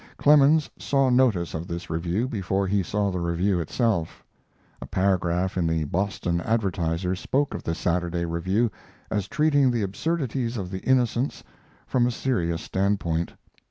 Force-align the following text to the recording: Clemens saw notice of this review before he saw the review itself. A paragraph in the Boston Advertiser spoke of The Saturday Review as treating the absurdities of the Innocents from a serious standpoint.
Clemens 0.17 0.67
saw 0.79 1.11
notice 1.11 1.53
of 1.53 1.67
this 1.67 1.87
review 1.91 2.27
before 2.27 2.65
he 2.65 2.81
saw 2.81 3.11
the 3.11 3.19
review 3.19 3.59
itself. 3.59 4.23
A 4.81 4.87
paragraph 4.87 5.57
in 5.59 5.67
the 5.67 5.83
Boston 5.83 6.41
Advertiser 6.43 7.15
spoke 7.15 7.53
of 7.53 7.61
The 7.61 7.75
Saturday 7.75 8.25
Review 8.25 8.71
as 9.11 9.27
treating 9.27 9.69
the 9.69 9.83
absurdities 9.83 10.57
of 10.57 10.71
the 10.71 10.79
Innocents 10.79 11.43
from 11.85 12.07
a 12.07 12.11
serious 12.11 12.63
standpoint. 12.63 13.33